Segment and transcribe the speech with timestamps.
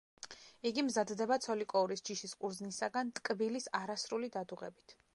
[0.69, 5.03] იგი მზადდება ცოლიკოურის ჯიშის ყურძნისაგან, ტკბილის არასრული დადუღებით.